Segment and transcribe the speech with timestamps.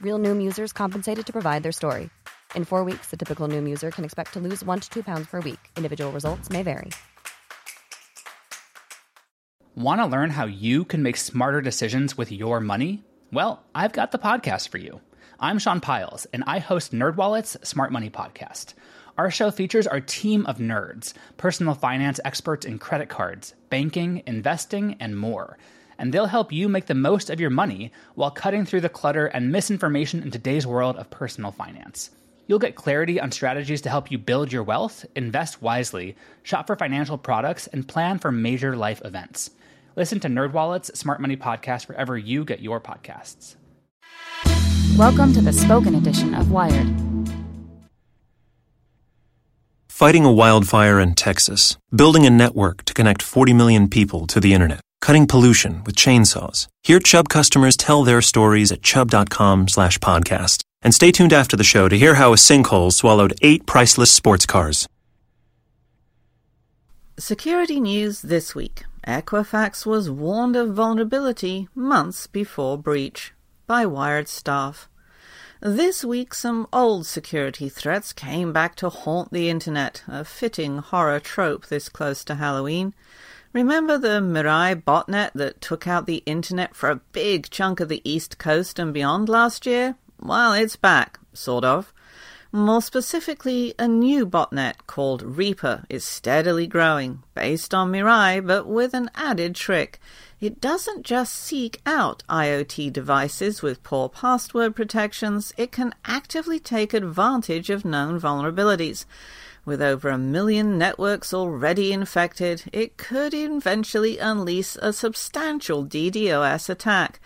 [0.00, 2.08] Real Noom users compensated to provide their story.
[2.54, 5.26] In four weeks, the typical Noom user can expect to lose one to two pounds
[5.26, 5.58] per week.
[5.76, 6.90] Individual results may vary.
[9.74, 13.04] Want to learn how you can make smarter decisions with your money?
[13.32, 15.00] Well, I've got the podcast for you.
[15.40, 18.74] I'm Sean Pyles, and I host NerdWallet's Smart Money Podcast.
[19.16, 24.96] Our show features our team of nerds, personal finance experts in credit cards, banking, investing,
[25.00, 25.58] and more.
[25.98, 29.26] And they'll help you make the most of your money while cutting through the clutter
[29.26, 32.10] and misinformation in today's world of personal finance.
[32.46, 36.76] You'll get clarity on strategies to help you build your wealth, invest wisely, shop for
[36.76, 39.50] financial products, and plan for major life events.
[39.96, 43.56] Listen to NerdWallet's Smart Money Podcast wherever you get your podcasts.
[44.96, 46.88] Welcome to the spoken edition of Wired.
[49.88, 54.54] Fighting a wildfire in Texas, building a network to connect 40 million people to the
[54.54, 56.66] internet, cutting pollution with chainsaws.
[56.82, 60.62] Hear Chubb customers tell their stories at chubb.com slash podcast.
[60.82, 64.46] And stay tuned after the show to hear how a sinkhole swallowed eight priceless sports
[64.46, 64.88] cars.
[67.18, 68.84] Security news this week.
[69.06, 73.32] Equifax was warned of vulnerability months before breach
[73.66, 74.88] by Wired staff.
[75.60, 81.18] This week, some old security threats came back to haunt the internet, a fitting horror
[81.18, 82.94] trope this close to Halloween.
[83.54, 88.02] Remember the Mirai botnet that took out the internet for a big chunk of the
[88.04, 89.96] East Coast and beyond last year?
[90.20, 91.94] Well, it's back, sort of.
[92.52, 98.92] More specifically, a new botnet called Reaper is steadily growing, based on Mirai, but with
[98.92, 99.98] an added trick.
[100.40, 106.92] It doesn't just seek out IoT devices with poor password protections, it can actively take
[106.92, 109.06] advantage of known vulnerabilities.
[109.68, 117.20] With over a million networks already infected, it could eventually unleash a substantial DDoS attack.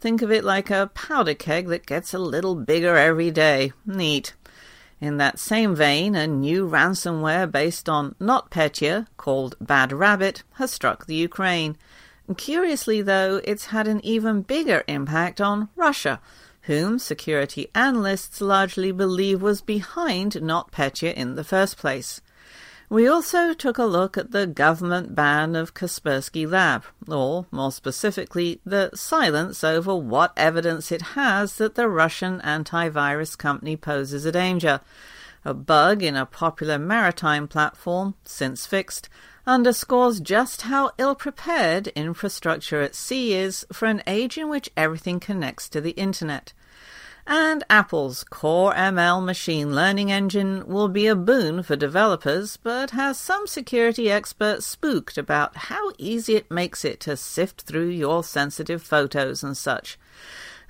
[0.00, 3.70] Think of it like a powder keg that gets a little bigger every day.
[3.86, 4.34] Neat.
[5.00, 11.06] In that same vein, a new ransomware based on NotPetya, called Bad Rabbit, has struck
[11.06, 11.76] the Ukraine.
[12.36, 16.20] Curiously, though, it's had an even bigger impact on Russia,
[16.66, 22.20] whom security analysts largely believe was behind NotPetya in the first place.
[22.88, 28.60] We also took a look at the government ban of Kaspersky Lab, or more specifically,
[28.64, 34.80] the silence over what evidence it has that the Russian antivirus company poses a danger.
[35.44, 39.08] A bug in a popular maritime platform, since fixed,
[39.46, 45.20] underscores just how ill prepared infrastructure at sea is for an age in which everything
[45.20, 46.52] connects to the internet
[47.26, 53.18] and Apple's Core ML machine learning engine will be a boon for developers, but has
[53.18, 58.82] some security experts spooked about how easy it makes it to sift through your sensitive
[58.82, 59.98] photos and such.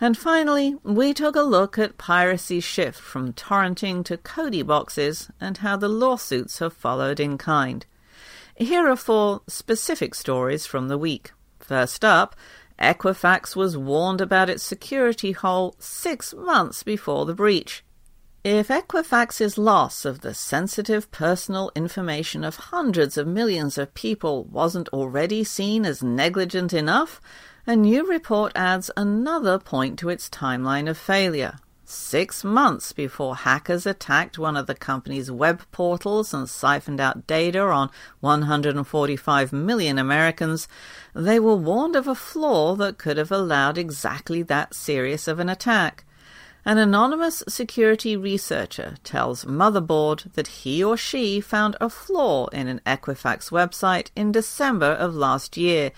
[0.00, 5.58] And finally, we took a look at piracy's shift from torrenting to Kodi boxes and
[5.58, 7.84] how the lawsuits have followed in kind.
[8.56, 11.32] Here are four specific stories from the week.
[11.58, 12.36] First up,
[12.78, 17.84] Equifax was warned about its security hole six months before the breach.
[18.44, 24.88] If Equifax's loss of the sensitive personal information of hundreds of millions of people wasn't
[24.90, 27.20] already seen as negligent enough,
[27.66, 31.56] a new report adds another point to its timeline of failure
[31.88, 37.60] six months before hackers attacked one of the company's web portals and siphoned out data
[37.60, 37.90] on
[38.20, 40.68] 145 million Americans,
[41.14, 45.48] they were warned of a flaw that could have allowed exactly that serious of an
[45.48, 46.04] attack.
[46.66, 52.80] An anonymous security researcher tells Motherboard that he or she found a flaw in an
[52.86, 55.92] Equifax website in December of last year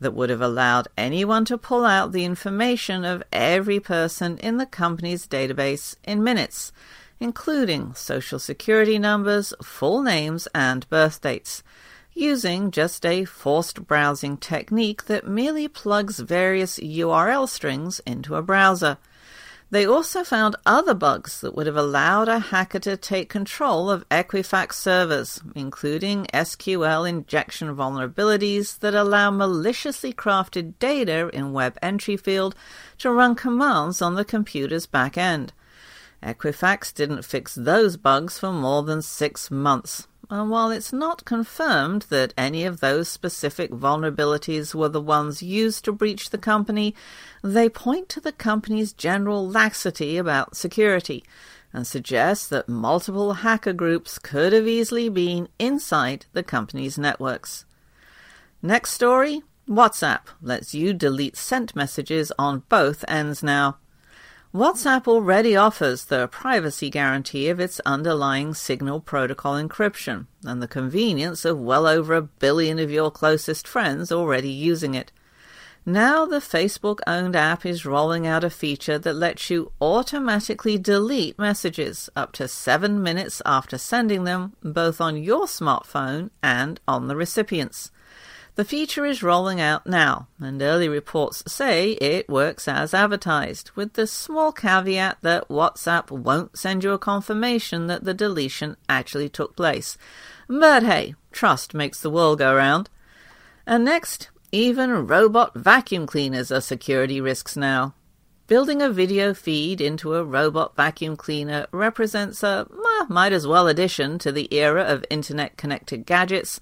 [0.00, 4.66] that would have allowed anyone to pull out the information of every person in the
[4.66, 6.72] company's database in minutes.
[7.20, 11.62] including social security numbers, full names, and birth dates,
[12.14, 18.96] using just a forced browsing technique that merely plugs various URL strings into a browser.
[19.72, 24.08] They also found other bugs that would have allowed a hacker to take control of
[24.08, 32.56] Equifax servers, including SQL injection vulnerabilities that allow maliciously crafted data in web entry field
[32.98, 35.52] to run commands on the computer's back end.
[36.20, 40.08] Equifax didn't fix those bugs for more than six months.
[40.30, 45.84] And while it's not confirmed that any of those specific vulnerabilities were the ones used
[45.84, 46.94] to breach the company,
[47.42, 51.24] they point to the company's general laxity about security
[51.72, 57.64] and suggest that multiple hacker groups could have easily been inside the company's networks.
[58.62, 63.78] Next story WhatsApp lets you delete sent messages on both ends now.
[64.52, 71.44] WhatsApp already offers the privacy guarantee of its underlying signal protocol encryption and the convenience
[71.44, 75.12] of well over a billion of your closest friends already using it.
[75.86, 81.38] Now the Facebook owned app is rolling out a feature that lets you automatically delete
[81.38, 87.14] messages up to seven minutes after sending them, both on your smartphone and on the
[87.14, 87.92] recipient's.
[88.56, 93.94] The feature is rolling out now, and early reports say it works as advertised, with
[93.94, 99.56] the small caveat that WhatsApp won't send you a confirmation that the deletion actually took
[99.56, 99.96] place.
[100.48, 102.90] But hey, trust makes the world go round.
[103.66, 107.94] And next, even robot vacuum cleaners are security risks now.
[108.50, 113.68] Building a video feed into a robot vacuum cleaner represents a well, might as well
[113.68, 116.58] addition to the era of internet connected gadgets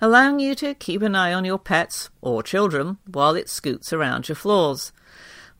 [0.00, 4.28] allowing you to keep an eye on your pets or children while it scoots around
[4.28, 4.92] your floors.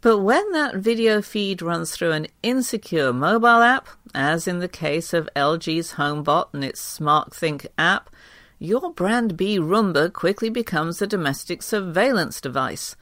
[0.01, 5.13] But when that video feed runs through an insecure mobile app, as in the case
[5.13, 8.09] of LG's HomeBot and its SmartThinQ app,
[8.61, 12.95] your brand B Roomba quickly becomes a domestic surveillance device.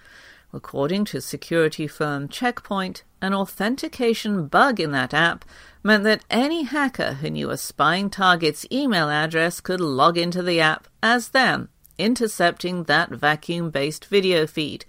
[0.52, 5.44] According to security firm Checkpoint, an authentication bug in that app
[5.82, 10.60] meant that any hacker who knew a spying target's email address could log into the
[10.60, 11.68] app as them,
[11.98, 14.84] intercepting that vacuum based video feed.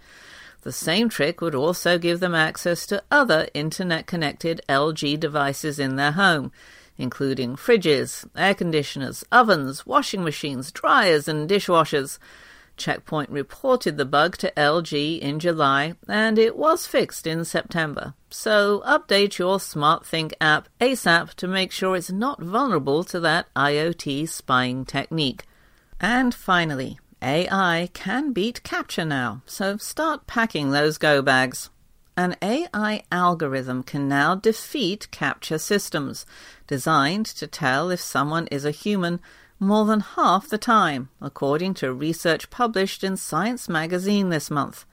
[0.64, 5.96] The same trick would also give them access to other internet connected LG devices in
[5.96, 6.52] their home,
[6.98, 12.20] including fridges, air conditioners, ovens, washing machines, dryers, and dishwashers.
[12.82, 18.16] Checkpoint reported the bug to LG in July, and it was fixed in September.
[18.30, 24.28] So update your SmartThinQ app ASAP to make sure it's not vulnerable to that IoT
[24.28, 25.46] spying technique.
[26.00, 31.70] And finally, AI can beat CAPTCHA now, so start packing those go bags.
[32.18, 36.26] An AI algorithm can now defeat CAPTCHA systems,
[36.66, 39.20] designed to tell if someone is a human
[39.62, 44.86] more than half the time, according to research published in Science magazine this month.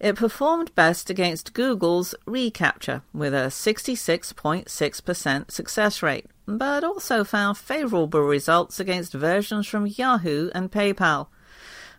[0.00, 8.22] It performed best against Google's reCAPTCHA with a 66.6% success rate, but also found favorable
[8.22, 11.26] results against versions from Yahoo and PayPal.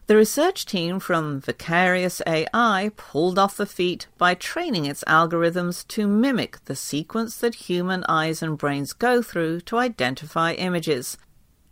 [0.08, 6.08] The research team from Vicarious AI pulled off the feat by training its algorithms to
[6.08, 11.16] mimic the sequence that human eyes and brains go through to identify images,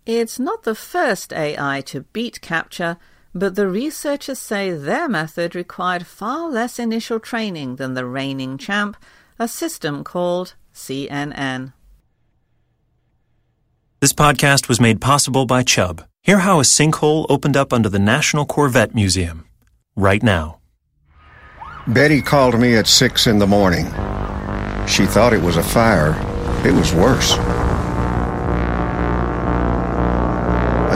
[0.07, 2.98] it's not the first AI to beat CAPTCHA,
[3.36, 8.96] but the researchers say their method required far less initial training than the reigning champ,
[9.38, 11.74] a system called CNN.
[14.00, 16.05] This podcast was made possible by Chubb.
[16.24, 19.46] Hear how a sinkhole opened up under the National Corvette Museum.
[19.96, 20.60] Right now.
[21.88, 23.86] Betty called me at six in the morning.
[24.88, 26.15] She thought it was a fire.
[26.65, 27.38] It was worse.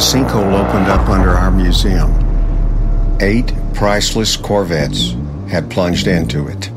[0.01, 2.11] Sinkhole opened up under our museum.
[3.21, 5.15] Eight priceless Corvettes
[5.47, 6.71] had plunged into it.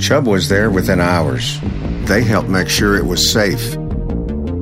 [0.00, 1.60] Chubb was there within hours.
[2.06, 3.76] They helped make sure it was safe.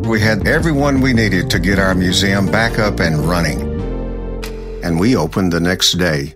[0.04, 3.60] We had everyone we needed to get our museum back up and running.
[4.84, 6.34] And we opened the next day.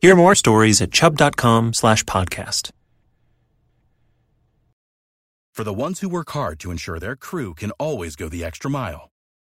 [0.00, 2.70] Hear more stories at chubb.com slash podcast.
[5.52, 8.70] For the ones who work hard to ensure their crew can always go the extra
[8.70, 9.10] mile